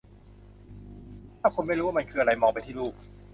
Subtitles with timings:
[1.39, 2.93] ถ้าคุณไม่รู้ว่ามันคืออะไร มองไปที่รูป